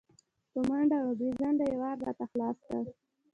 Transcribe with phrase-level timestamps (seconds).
[0.51, 2.83] په منډه او بې ځنډه یې ور راته خلاص کړ.